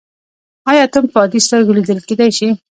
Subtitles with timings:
[0.69, 2.49] ایا اتوم په عادي سترګو لیدل کیدی شي.